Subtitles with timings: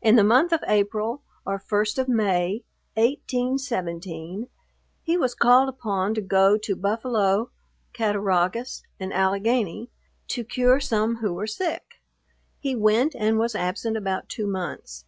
[0.00, 2.62] In the month of April, or first of May,
[2.94, 4.46] 1817,
[5.02, 7.50] he was called upon to go to Buffalo,
[7.92, 9.90] Cattaraugus and Allegany,
[10.28, 12.00] to cure some who were sick.
[12.60, 15.04] He went, and was absent about two months.